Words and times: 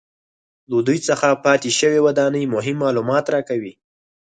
له 0.69 0.77
دوی 0.87 0.99
څخه 1.09 1.27
پاتې 1.45 1.69
شوې 1.79 1.99
ودانۍ 2.05 2.43
مهم 2.55 2.77
معلومات 2.83 3.25
راکوي 3.33 3.73